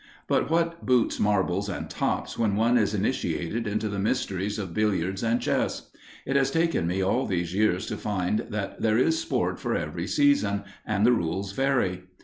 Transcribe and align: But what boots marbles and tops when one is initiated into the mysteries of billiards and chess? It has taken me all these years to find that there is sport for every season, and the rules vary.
But 0.27 0.49
what 0.49 0.83
boots 0.83 1.19
marbles 1.19 1.69
and 1.69 1.87
tops 1.87 2.35
when 2.35 2.55
one 2.55 2.75
is 2.75 2.95
initiated 2.95 3.67
into 3.67 3.87
the 3.87 3.99
mysteries 3.99 4.57
of 4.57 4.73
billiards 4.73 5.21
and 5.21 5.39
chess? 5.39 5.91
It 6.25 6.35
has 6.35 6.49
taken 6.49 6.87
me 6.87 7.03
all 7.03 7.27
these 7.27 7.53
years 7.53 7.85
to 7.85 7.97
find 7.97 8.47
that 8.49 8.81
there 8.81 8.97
is 8.97 9.19
sport 9.19 9.59
for 9.59 9.75
every 9.75 10.07
season, 10.07 10.63
and 10.87 11.05
the 11.05 11.11
rules 11.11 11.51
vary. 11.51 12.05